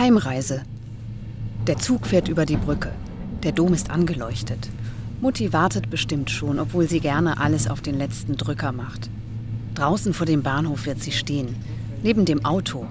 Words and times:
Heimreise. 0.00 0.62
Der 1.66 1.76
Zug 1.76 2.06
fährt 2.06 2.28
über 2.28 2.46
die 2.46 2.56
Brücke. 2.56 2.90
Der 3.42 3.52
Dom 3.52 3.74
ist 3.74 3.90
angeleuchtet. 3.90 4.70
Mutti 5.20 5.52
wartet 5.52 5.90
bestimmt 5.90 6.30
schon, 6.30 6.58
obwohl 6.58 6.88
sie 6.88 7.00
gerne 7.00 7.38
alles 7.38 7.68
auf 7.68 7.82
den 7.82 7.98
letzten 7.98 8.38
Drücker 8.38 8.72
macht. 8.72 9.10
Draußen 9.74 10.14
vor 10.14 10.24
dem 10.24 10.42
Bahnhof 10.42 10.86
wird 10.86 11.02
sie 11.02 11.12
stehen, 11.12 11.54
neben 12.02 12.24
dem 12.24 12.46
Auto. 12.46 12.86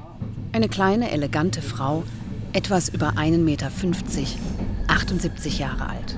Eine 0.51 0.69
kleine, 0.69 1.09
elegante 1.09 1.63
Frau, 1.63 2.03
etwas 2.53 2.89
über 2.89 3.13
1,50 3.13 3.37
Meter, 3.39 3.71
78 4.85 5.57
Jahre 5.57 5.89
alt. 5.89 6.15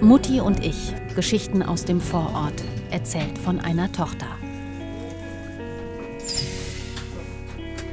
Mutti 0.00 0.40
und 0.40 0.64
ich, 0.64 0.94
Geschichten 1.14 1.62
aus 1.62 1.84
dem 1.84 2.00
Vorort, 2.00 2.64
erzählt 2.90 3.36
von 3.36 3.60
einer 3.60 3.92
Tochter. 3.92 4.28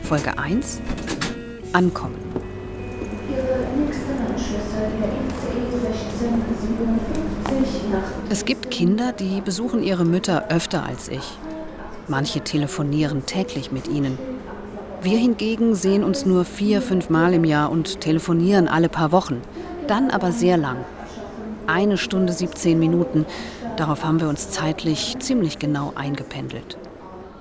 Folge 0.09 0.39
1 0.39 0.81
Ankommen. 1.71 2.17
Es 8.31 8.43
gibt 8.43 8.71
Kinder, 8.71 9.11
die 9.11 9.39
besuchen 9.41 9.83
ihre 9.83 10.05
Mütter 10.05 10.45
öfter 10.49 10.83
als 10.83 11.09
ich. 11.09 11.37
Manche 12.07 12.41
telefonieren 12.41 13.27
täglich 13.27 13.71
mit 13.71 13.87
ihnen. 13.87 14.17
Wir 15.03 15.19
hingegen 15.19 15.75
sehen 15.75 16.03
uns 16.03 16.25
nur 16.25 16.43
vier, 16.43 16.81
fünf 16.81 17.11
Mal 17.11 17.35
im 17.35 17.43
Jahr 17.43 17.71
und 17.71 18.01
telefonieren 18.01 18.67
alle 18.67 18.89
paar 18.89 19.11
Wochen. 19.11 19.43
Dann 19.85 20.09
aber 20.09 20.31
sehr 20.31 20.57
lang. 20.57 20.77
Eine 21.67 21.97
Stunde 21.97 22.33
17 22.33 22.79
Minuten. 22.79 23.27
Darauf 23.77 24.03
haben 24.03 24.19
wir 24.19 24.27
uns 24.27 24.49
zeitlich 24.49 25.17
ziemlich 25.19 25.59
genau 25.59 25.93
eingependelt. 25.93 26.79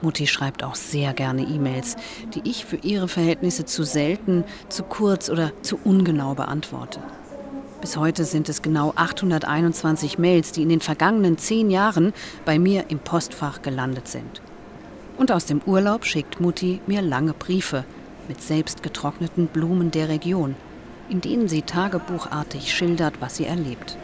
Mutti 0.02 0.26
schreibt 0.26 0.62
auch 0.62 0.74
sehr 0.74 1.12
gerne 1.12 1.42
E-Mails, 1.42 1.96
die 2.34 2.48
ich 2.48 2.64
für 2.64 2.76
ihre 2.76 3.08
Verhältnisse 3.08 3.64
zu 3.64 3.82
selten, 3.82 4.44
zu 4.68 4.82
kurz 4.84 5.28
oder 5.28 5.52
zu 5.62 5.78
ungenau 5.82 6.34
beantworte. 6.34 7.00
Bis 7.80 7.96
heute 7.96 8.24
sind 8.24 8.48
es 8.48 8.62
genau 8.62 8.92
821 8.96 10.18
Mails, 10.18 10.52
die 10.52 10.62
in 10.62 10.68
den 10.68 10.80
vergangenen 10.80 11.38
zehn 11.38 11.70
Jahren 11.70 12.12
bei 12.44 12.58
mir 12.58 12.86
im 12.88 12.98
Postfach 12.98 13.62
gelandet 13.62 14.08
sind. 14.08 14.42
Und 15.16 15.32
aus 15.32 15.46
dem 15.46 15.60
Urlaub 15.64 16.04
schickt 16.04 16.40
Mutti 16.40 16.80
mir 16.86 17.02
lange 17.02 17.34
Briefe 17.34 17.84
mit 18.28 18.42
selbst 18.42 18.82
getrockneten 18.82 19.46
Blumen 19.46 19.90
der 19.90 20.08
Region, 20.08 20.54
in 21.08 21.20
denen 21.20 21.48
sie 21.48 21.62
tagebuchartig 21.62 22.72
schildert, 22.72 23.14
was 23.20 23.36
sie 23.36 23.46
erlebt. 23.46 23.96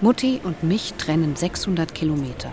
Mutti 0.00 0.40
und 0.42 0.62
mich 0.62 0.94
trennen 0.94 1.36
600 1.36 1.94
Kilometer 1.94 2.50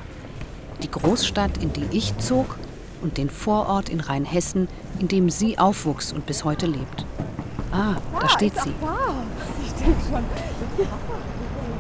die 0.84 0.92
Großstadt, 0.92 1.58
in 1.62 1.74
die 1.74 1.86
ich 1.92 2.18
zog, 2.18 2.58
und 3.02 3.18
den 3.18 3.30
Vorort 3.30 3.90
in 3.90 4.00
Rheinhessen, 4.00 4.68
in 5.00 5.08
dem 5.08 5.30
sie 5.30 5.58
aufwuchs 5.58 6.14
und 6.14 6.26
bis 6.26 6.44
heute 6.44 6.68
lebt. 6.68 7.06
Ah, 7.72 7.96
da 8.20 8.30
steht 8.30 8.54
sie. 8.60 8.74
Ich 9.66 9.74
denke 9.74 10.00
schon. 10.10 10.24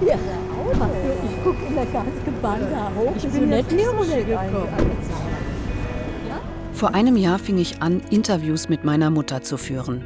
Ja, 0.08 0.16
ich 0.16 1.44
gucke 1.44 1.66
in 1.68 1.76
der 1.76 1.86
Gasgebahn 1.86 2.62
da 2.72 2.92
hoch. 2.96 3.14
Ich 3.16 3.28
bin 3.28 3.50
nicht 3.50 3.70
gekommen. 3.70 4.08
Vor 6.74 6.96
einem 6.96 7.18
Jahr 7.18 7.38
fing 7.38 7.60
ich 7.60 7.82
an, 7.82 8.02
Interviews 8.10 8.68
mit 8.68 8.84
meiner 8.84 9.12
Mutter 9.12 9.44
zu 9.44 9.58
führen. 9.58 10.04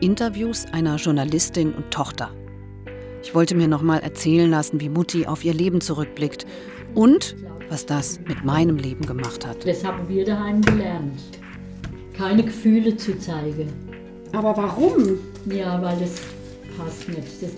Interviews 0.00 0.64
einer 0.72 0.96
Journalistin 0.96 1.74
und 1.74 1.90
Tochter. 1.90 2.30
Ich 3.22 3.34
wollte 3.34 3.54
mir 3.54 3.68
noch 3.68 3.82
mal 3.82 3.98
erzählen 3.98 4.50
lassen, 4.50 4.80
wie 4.80 4.88
Mutti 4.88 5.26
auf 5.26 5.44
ihr 5.44 5.52
Leben 5.52 5.82
zurückblickt 5.82 6.46
und 6.94 7.36
was 7.70 7.86
das 7.86 8.18
mit 8.26 8.44
meinem 8.44 8.76
Leben 8.76 9.04
gemacht 9.04 9.46
hat. 9.46 9.66
Das 9.66 9.84
haben 9.84 10.08
wir 10.08 10.24
daheim 10.24 10.60
gelernt. 10.62 11.20
Keine 12.16 12.42
Gefühle 12.42 12.96
zu 12.96 13.18
zeigen. 13.18 13.72
Aber 14.32 14.56
warum? 14.56 15.18
Ja, 15.46 15.80
weil 15.82 15.96
das 15.98 16.20
passt 16.76 17.08
nicht. 17.08 17.42
Das, 17.42 17.50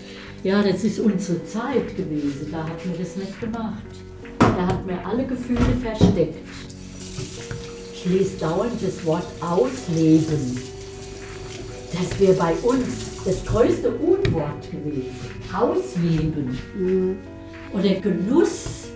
ja, 0.43 0.61
das 0.61 0.83
ist 0.83 0.99
unsere 0.99 1.43
Zeit 1.45 1.95
gewesen. 1.95 2.47
Da 2.51 2.63
hat 2.63 2.85
man 2.85 2.97
das 2.97 3.15
nicht 3.15 3.39
gemacht. 3.39 3.83
Da 4.39 4.67
hat 4.67 4.85
man 4.85 4.99
alle 4.99 5.25
Gefühle 5.25 5.75
versteckt. 5.81 6.37
Ich 7.93 8.05
lese 8.05 8.37
dauernd 8.39 8.73
das 8.81 9.05
Wort 9.05 9.27
ausleben. 9.41 10.57
Das 11.91 12.19
wäre 12.19 12.33
bei 12.33 12.53
uns 12.63 12.85
das 13.25 13.45
größte 13.45 13.91
Unwort 13.91 14.71
gewesen. 14.71 15.05
Ausleben. 15.53 16.57
Mhm. 16.75 17.17
Oder 17.73 17.95
Genuss 17.95 18.91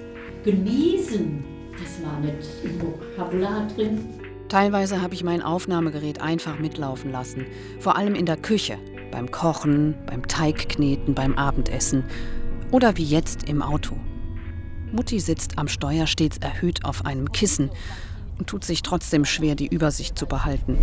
genießen, 0.46 1.44
das 1.74 2.06
war 2.06 2.20
nicht 2.20 2.48
im 2.64 2.80
Vokabular 2.80 3.68
drin. 3.76 4.00
Teilweise 4.48 5.02
habe 5.02 5.16
ich 5.16 5.24
mein 5.24 5.42
Aufnahmegerät 5.42 6.22
einfach 6.22 6.60
mitlaufen 6.60 7.12
lassen, 7.12 7.48
vor 7.80 7.98
allem 7.98 8.14
in 8.14 8.28
der 8.28 8.38
Küche, 8.38 8.78
beim 9.12 9.32
Kochen, 9.32 9.96
beim 10.06 10.28
Teigkneten, 10.28 11.16
beim 11.16 11.34
Abendessen 11.34 12.04
oder 12.72 12.96
wie 12.96 13.04
jetzt 13.04 13.50
im 13.50 13.64
Auto. 13.64 13.96
Mutti 14.92 15.20
sitzt 15.20 15.58
am 15.58 15.68
Steuer 15.68 16.06
stets 16.06 16.38
erhöht 16.38 16.86
auf 16.86 17.06
einem 17.06 17.32
Kissen 17.32 17.72
und 18.38 18.48
tut 18.48 18.64
sich 18.64 18.84
trotzdem 18.84 19.26
schwer, 19.26 19.56
die 19.56 19.68
Übersicht 19.68 20.18
zu 20.18 20.28
behalten. 20.28 20.78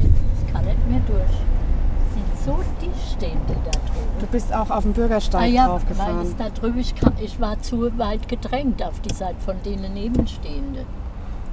Ich 0.45 0.53
kann 0.53 0.65
nicht 0.65 0.89
mehr 0.89 1.01
durch. 1.07 1.62
So 2.45 2.59
dicht 2.81 3.13
stehen 3.17 3.39
die 3.49 3.55
da 3.65 3.71
drüben. 3.71 4.19
Du 4.19 4.27
bist 4.27 4.53
auch 4.53 4.71
auf 4.71 4.83
dem 4.83 4.93
Bürgersteig 4.93 5.43
ah, 5.43 5.47
ja, 5.47 5.69
draufgefahren. 5.69 6.19
Weil 6.19 6.27
es 6.27 6.37
da 6.37 6.49
drüben, 6.51 6.79
ich, 6.79 6.95
ich 7.21 7.41
war 7.41 7.61
zu 7.61 7.97
weit 7.99 8.29
gedrängt 8.29 8.83
auf 8.83 9.01
die 9.01 9.15
Seite 9.15 9.41
von 9.41 9.63
denen 9.63 9.95
Nebenstehenden. 9.95 10.87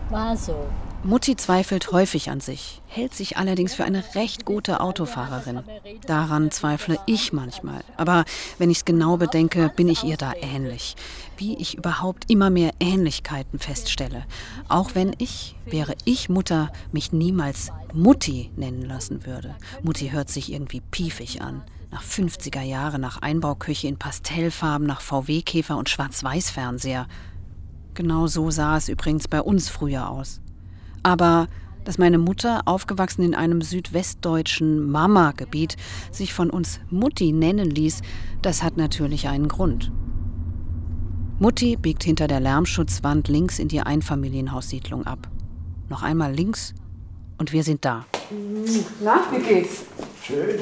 War 0.09 0.35
so. 0.35 0.55
Mutti 1.03 1.37
zweifelt 1.37 1.93
häufig 1.93 2.29
an 2.29 2.41
sich, 2.41 2.81
hält 2.85 3.13
sich 3.13 3.37
allerdings 3.37 3.73
für 3.73 3.85
eine 3.85 4.03
recht 4.15 4.43
gute 4.43 4.81
Autofahrerin. 4.81 5.61
Daran 6.05 6.51
zweifle 6.51 6.99
ich 7.05 7.31
manchmal. 7.31 7.81
Aber 7.95 8.25
wenn 8.57 8.69
ich 8.69 8.79
es 8.79 8.85
genau 8.85 9.15
bedenke, 9.15 9.71
bin 9.73 9.87
ich 9.87 10.03
ihr 10.03 10.17
da 10.17 10.33
ähnlich. 10.33 10.95
Wie 11.37 11.55
ich 11.57 11.77
überhaupt 11.77 12.29
immer 12.29 12.49
mehr 12.49 12.71
Ähnlichkeiten 12.81 13.59
feststelle. 13.59 14.25
Auch 14.67 14.93
wenn 14.93 15.15
ich, 15.19 15.55
wäre 15.65 15.95
ich 16.03 16.27
Mutter, 16.27 16.69
mich 16.91 17.13
niemals 17.13 17.71
Mutti 17.93 18.51
nennen 18.57 18.83
lassen 18.83 19.25
würde. 19.25 19.55
Mutti 19.81 20.09
hört 20.09 20.29
sich 20.29 20.51
irgendwie 20.51 20.81
piefig 20.81 21.41
an 21.41 21.63
nach 21.91 22.03
50er 22.03 22.61
Jahre, 22.61 22.99
nach 22.99 23.21
Einbauküche 23.21 23.87
in 23.87 23.97
Pastellfarben, 23.97 24.85
nach 24.85 25.01
VW-Käfer 25.01 25.75
und 25.75 25.89
Schwarz-Weiß-Fernseher. 25.89 27.07
Genau 27.95 28.27
so 28.27 28.51
sah 28.51 28.77
es 28.77 28.89
übrigens 28.89 29.27
bei 29.27 29.41
uns 29.41 29.69
früher 29.69 30.09
aus. 30.09 30.39
Aber 31.03 31.47
dass 31.85 31.97
meine 31.97 32.17
Mutter, 32.17 32.61
aufgewachsen 32.65 33.23
in 33.23 33.33
einem 33.33 33.61
südwestdeutschen 33.61 34.91
Mama-Gebiet, 34.91 35.75
sich 36.11 36.33
von 36.33 36.49
uns 36.49 36.79
Mutti 36.89 37.31
nennen 37.31 37.69
ließ, 37.69 38.01
das 38.41 38.61
hat 38.61 38.77
natürlich 38.77 39.27
einen 39.27 39.47
Grund. 39.47 39.91
Mutti 41.39 41.77
biegt 41.77 42.03
hinter 42.03 42.27
der 42.27 42.41
Lärmschutzwand 42.41 43.27
links 43.27 43.59
in 43.59 43.69
die 43.69 43.81
Einfamilienhaussiedlung 43.81 45.07
ab. 45.07 45.29
Noch 45.87 46.03
einmal 46.03 46.33
links 46.33 46.73
und 47.37 47.53
wir 47.53 47.63
sind 47.63 47.85
da. 47.85 48.05
Na, 49.01 49.21
wie 49.31 49.41
geht's? 49.41 49.85
Schön. 50.21 50.59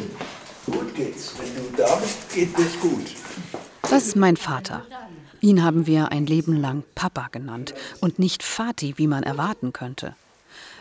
Gut 0.67 0.95
geht's. 0.95 1.33
Wenn 1.39 1.55
du 1.55 1.77
da 1.77 1.95
bist, 1.95 2.33
geht 2.33 2.57
es 2.57 2.79
gut. 2.79 3.15
Das 3.81 4.05
ist 4.05 4.15
mein 4.15 4.37
Vater. 4.37 4.85
Ihn 5.41 5.63
haben 5.63 5.87
wir 5.87 6.11
ein 6.11 6.25
Leben 6.25 6.55
lang 6.55 6.83
Papa 6.95 7.27
genannt 7.31 7.73
und 7.99 8.19
nicht 8.19 8.43
Vati, 8.43 8.93
wie 8.97 9.07
man 9.07 9.23
erwarten 9.23 9.73
könnte. 9.73 10.15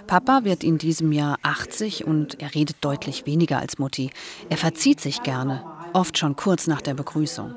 Papa 0.06 0.44
wird 0.44 0.62
in 0.62 0.78
diesem 0.78 1.10
Jahr 1.12 1.38
80 1.42 2.06
und 2.06 2.40
er 2.40 2.54
redet 2.54 2.76
deutlich 2.80 3.26
weniger 3.26 3.58
als 3.58 3.78
Mutti. 3.78 4.10
Er 4.48 4.56
verzieht 4.56 5.00
sich 5.00 5.22
gerne, 5.22 5.64
oft 5.92 6.16
schon 6.16 6.36
kurz 6.36 6.66
nach 6.66 6.80
der 6.80 6.94
Begrüßung. 6.94 7.54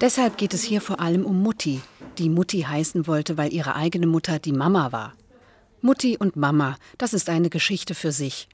Deshalb 0.00 0.36
geht 0.36 0.52
es 0.52 0.62
hier 0.62 0.80
vor 0.80 1.00
allem 1.00 1.24
um 1.24 1.42
Mutti, 1.42 1.80
die 2.18 2.28
Mutti 2.28 2.62
heißen 2.62 3.06
wollte, 3.06 3.38
weil 3.38 3.52
ihre 3.52 3.76
eigene 3.76 4.06
Mutter 4.06 4.38
die 4.38 4.52
Mama 4.52 4.92
war. 4.92 5.14
Mutti 5.80 6.18
und 6.18 6.36
Mama, 6.36 6.76
das 6.98 7.14
ist 7.14 7.30
eine 7.30 7.48
Geschichte 7.48 7.94
für 7.94 8.12
sich. 8.12 8.48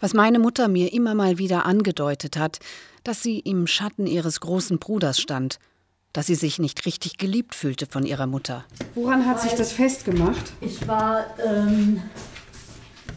Was 0.00 0.14
meine 0.14 0.38
Mutter 0.38 0.68
mir 0.68 0.92
immer 0.92 1.14
mal 1.14 1.38
wieder 1.38 1.66
angedeutet 1.66 2.36
hat, 2.36 2.60
dass 3.04 3.22
sie 3.22 3.38
im 3.40 3.66
Schatten 3.66 4.06
ihres 4.06 4.40
großen 4.40 4.78
Bruders 4.78 5.20
stand, 5.20 5.58
dass 6.18 6.26
sie 6.26 6.34
sich 6.34 6.58
nicht 6.58 6.84
richtig 6.84 7.16
geliebt 7.16 7.54
fühlte 7.54 7.86
von 7.86 8.04
ihrer 8.04 8.26
Mutter. 8.26 8.64
Woran 8.96 9.24
hat 9.24 9.40
sich 9.40 9.52
das 9.52 9.70
festgemacht? 9.70 10.52
Ich 10.60 10.88
war 10.88 11.26
ähm, 11.46 12.02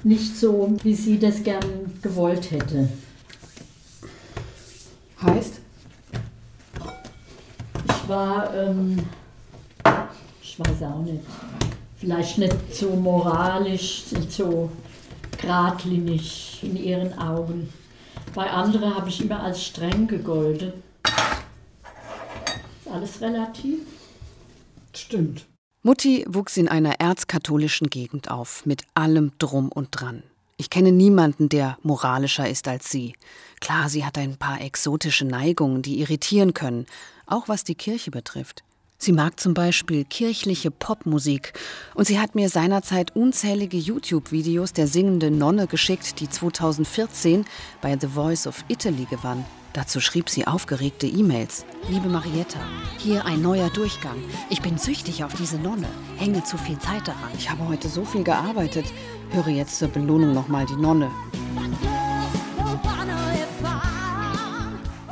nicht 0.04 0.38
so, 0.38 0.78
wie 0.84 0.94
sie 0.94 1.18
das 1.18 1.42
gern 1.42 1.66
gewollt 2.04 2.52
hätte. 2.52 2.90
Heißt? 5.20 5.62
Ich 7.88 8.08
war, 8.08 8.54
ähm, 8.54 9.00
ich 10.44 10.60
weiß 10.60 10.84
auch 10.84 11.00
nicht, 11.00 11.24
vielleicht 11.98 12.38
nicht 12.38 12.56
so 12.72 12.92
moralisch, 12.92 14.04
so 14.30 14.70
geradlinig 15.42 16.60
in 16.62 16.78
ihren 16.78 17.18
Augen. 17.18 17.68
Bei 18.36 18.48
anderen 18.48 18.96
habe 18.96 19.10
ich 19.10 19.22
immer 19.24 19.42
als 19.42 19.64
streng 19.66 20.06
gegolten. 20.06 20.74
Ist 22.92 22.98
alles 22.98 23.22
relativ? 23.22 23.80
Stimmt. 24.94 25.46
Mutti 25.82 26.26
wuchs 26.28 26.58
in 26.58 26.68
einer 26.68 27.00
erzkatholischen 27.00 27.90
Gegend 27.90 28.30
auf, 28.30 28.66
mit 28.66 28.84
allem 28.96 29.32
Drum 29.40 29.72
und 29.72 29.90
Dran. 29.92 30.24
Ich 30.58 30.70
kenne 30.70 30.92
niemanden, 30.92 31.48
der 31.48 31.78
moralischer 31.84 32.50
ist 32.50 32.68
als 32.68 32.92
sie. 32.92 33.14
Klar, 33.62 33.88
sie 33.88 34.04
hat 34.04 34.18
ein 34.18 34.36
paar 34.36 34.60
exotische 34.60 35.24
Neigungen, 35.24 35.82
die 35.82 36.02
irritieren 36.02 36.54
können, 36.54 36.86
auch 37.28 37.48
was 37.48 37.64
die 37.64 37.76
Kirche 37.76 38.12
betrifft. 38.12 38.62
Sie 38.98 39.14
mag 39.14 39.40
zum 39.40 39.54
Beispiel 39.54 40.04
kirchliche 40.04 40.70
Popmusik 40.70 41.54
und 41.96 42.08
sie 42.08 42.20
hat 42.20 42.36
mir 42.36 42.50
seinerzeit 42.50 43.16
unzählige 43.16 43.78
YouTube-Videos 43.78 44.74
der 44.74 44.88
singenden 44.88 45.38
Nonne 45.38 45.68
geschickt, 45.68 46.20
die 46.20 46.30
2014 46.30 47.46
bei 47.80 47.98
The 47.98 48.08
Voice 48.08 48.48
of 48.48 48.66
Italy 48.68 49.08
gewann. 49.10 49.46
Dazu 49.74 50.02
schrieb 50.02 50.30
sie 50.30 50.48
aufgeregte 50.48 51.08
E-Mails. 51.08 51.66
Liebe 51.88 52.10
Marietta, 52.10 52.60
hier 52.98 53.26
ein 53.26 53.42
neuer 53.42 53.70
Durchgang. 53.70 54.18
Ich 54.50 54.62
bin 54.62 54.78
süchtig 54.78 55.24
auf 55.24 55.34
diese 55.34 55.58
Nonne, 55.58 55.88
hänge 56.18 56.44
zu 56.44 56.58
viel 56.58 56.78
Zeit 56.80 57.08
daran. 57.08 57.32
Ich 57.38 57.50
habe 57.50 57.66
heute 57.68 57.88
so 57.88 58.04
viel 58.04 58.24
gearbeitet. 58.24 58.86
Höre 59.32 59.48
jetzt 59.48 59.80
zur 59.80 59.88
Belohnung 59.88 60.34
nochmal 60.34 60.66
die 60.66 60.76
Nonne. 60.76 61.10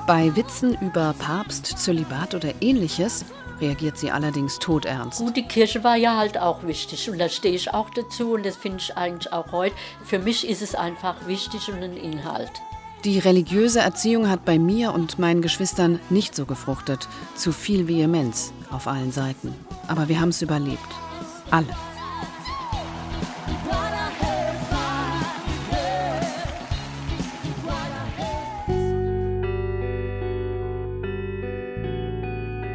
Bei 0.05 0.35
Witzen 0.35 0.75
über 0.81 1.13
Papst, 1.17 1.65
Zölibat 1.65 2.35
oder 2.35 2.61
ähnliches 2.61 3.25
reagiert 3.61 3.97
sie 3.97 4.11
allerdings 4.11 4.59
todernst. 4.59 5.19
Gut, 5.19 5.37
die 5.37 5.47
Kirche 5.47 5.83
war 5.83 5.95
ja 5.95 6.17
halt 6.17 6.37
auch 6.37 6.63
wichtig 6.63 7.09
und 7.09 7.19
da 7.19 7.29
stehe 7.29 7.55
ich 7.55 7.73
auch 7.73 7.89
dazu 7.91 8.33
und 8.33 8.45
das 8.45 8.57
finde 8.57 8.79
ich 8.79 8.97
eigentlich 8.97 9.31
auch 9.31 9.51
heute. 9.51 9.75
Für 10.03 10.19
mich 10.19 10.47
ist 10.47 10.61
es 10.61 10.75
einfach 10.75 11.27
wichtig 11.27 11.69
und 11.69 11.83
ein 11.83 11.95
Inhalt. 11.95 12.51
Die 13.05 13.17
religiöse 13.17 13.79
Erziehung 13.79 14.29
hat 14.29 14.43
bei 14.43 14.59
mir 14.59 14.93
und 14.93 15.19
meinen 15.19 15.41
Geschwistern 15.41 16.01
nicht 16.09 16.35
so 16.35 16.45
gefruchtet. 16.45 17.07
Zu 17.33 17.53
viel 17.53 17.87
Vehemenz 17.87 18.51
auf 18.71 18.87
allen 18.87 19.13
Seiten. 19.13 19.53
Aber 19.87 20.09
wir 20.09 20.19
haben 20.19 20.29
es 20.29 20.41
überlebt. 20.41 20.79
Alle. 21.49 21.67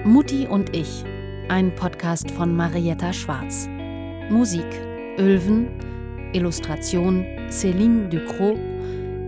Mutti 0.05 0.47
und 0.47 0.75
ich. 0.75 1.05
Ein 1.51 1.75
Podcast 1.75 2.31
von 2.31 2.57
Marietta 2.57 3.13
Schwarz. 3.13 3.69
Musik 4.31 4.65
Ölven. 5.19 5.69
Illustration 6.33 7.27
Céline 7.51 8.09
Ducrot. 8.09 8.74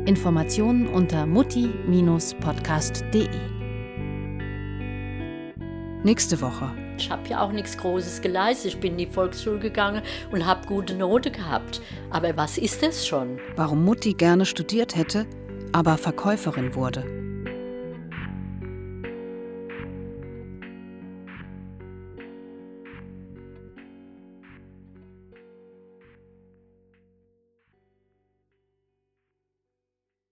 Informationen 0.06 0.86
unter 0.86 1.26
mutti-podcast.de. 1.26 3.28
Nächste 6.04 6.40
Woche. 6.40 6.70
Ich 6.96 7.10
habe 7.10 7.28
ja 7.28 7.42
auch 7.42 7.50
nichts 7.50 7.76
Großes 7.76 8.22
geleistet. 8.22 8.74
Ich 8.74 8.80
bin 8.80 8.92
in 8.92 8.98
die 8.98 9.06
Volksschule 9.06 9.58
gegangen 9.58 10.02
und 10.30 10.46
habe 10.46 10.64
gute 10.66 10.94
Note 10.94 11.32
gehabt. 11.32 11.82
Aber 12.10 12.36
was 12.36 12.56
ist 12.56 12.84
das 12.84 13.04
schon? 13.04 13.40
Warum 13.56 13.84
Mutti 13.84 14.14
gerne 14.14 14.46
studiert 14.46 14.94
hätte, 14.94 15.26
aber 15.72 15.98
Verkäuferin 15.98 16.76
wurde. 16.76 17.15